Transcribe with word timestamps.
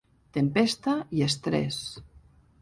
Tempesta 0.37 0.95
i 1.19 1.23
estrès 1.27 1.79